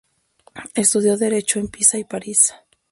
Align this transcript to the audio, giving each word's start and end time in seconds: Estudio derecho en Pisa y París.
Estudio 0.73 1.15
derecho 1.15 1.59
en 1.59 1.67
Pisa 1.67 1.99
y 1.99 2.05
París. 2.05 2.55